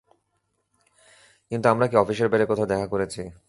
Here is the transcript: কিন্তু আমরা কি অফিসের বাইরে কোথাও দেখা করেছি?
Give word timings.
কিন্তু 1.51 1.67
আমরা 1.69 1.85
কি 1.87 1.95
অফিসের 1.97 2.29
বাইরে 2.31 2.45
কোথাও 2.45 2.71
দেখা 2.71 2.87
করেছি? 2.87 3.21